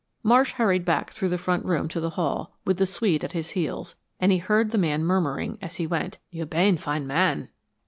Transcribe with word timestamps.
Marsh 0.23 0.53
hurried 0.53 0.83
back 0.83 1.11
through 1.11 1.27
the 1.29 1.37
front 1.37 1.63
room 1.63 1.87
to 1.87 1.99
the 1.99 2.09
hall, 2.17 2.57
with 2.65 2.77
the 2.77 2.87
Swede 2.87 3.23
at 3.23 3.33
his 3.33 3.51
heels, 3.51 3.95
and 4.19 4.31
he 4.31 4.39
heard 4.39 4.71
the 4.71 4.77
man 4.79 5.03
murmuring, 5.03 5.59
as 5.61 5.75
he 5.75 5.85
went, 5.85 6.17
"You 6.31 6.47
bane 6.47 6.77
fine 6.77 7.05
man." 7.05 7.49